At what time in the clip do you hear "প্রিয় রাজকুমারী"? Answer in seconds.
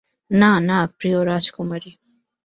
0.97-1.91